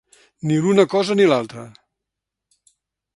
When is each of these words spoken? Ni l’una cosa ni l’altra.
Ni 0.51 0.55
l’una 0.61 0.85
cosa 0.93 1.17
ni 1.19 1.27
l’altra. 1.29 1.65